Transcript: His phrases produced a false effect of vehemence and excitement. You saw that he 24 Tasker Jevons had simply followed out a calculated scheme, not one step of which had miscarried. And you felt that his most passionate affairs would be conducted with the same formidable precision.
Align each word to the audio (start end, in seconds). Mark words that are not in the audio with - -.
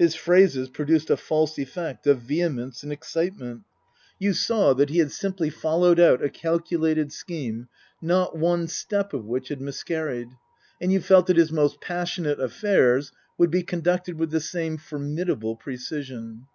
His 0.00 0.16
phrases 0.16 0.68
produced 0.68 1.10
a 1.10 1.16
false 1.16 1.56
effect 1.56 2.04
of 2.08 2.22
vehemence 2.22 2.82
and 2.82 2.90
excitement. 2.90 3.62
You 4.18 4.32
saw 4.32 4.72
that 4.74 4.88
he 4.90 4.96
24 4.96 5.04
Tasker 5.04 5.04
Jevons 5.04 5.12
had 5.14 5.20
simply 5.20 5.50
followed 5.50 6.00
out 6.00 6.24
a 6.24 6.28
calculated 6.28 7.12
scheme, 7.12 7.68
not 8.02 8.36
one 8.36 8.66
step 8.66 9.14
of 9.14 9.26
which 9.26 9.46
had 9.46 9.60
miscarried. 9.60 10.30
And 10.80 10.92
you 10.92 11.00
felt 11.00 11.28
that 11.28 11.36
his 11.36 11.52
most 11.52 11.80
passionate 11.80 12.40
affairs 12.40 13.12
would 13.38 13.52
be 13.52 13.62
conducted 13.62 14.18
with 14.18 14.32
the 14.32 14.40
same 14.40 14.76
formidable 14.76 15.54
precision. 15.54 16.48